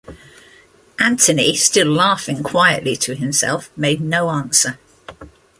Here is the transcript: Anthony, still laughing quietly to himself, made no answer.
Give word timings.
Anthony, 0.97 1.55
still 1.55 1.85
laughing 1.89 2.41
quietly 2.41 2.95
to 2.95 3.13
himself, 3.13 3.69
made 3.77 4.01
no 4.01 4.31
answer. 4.31 4.79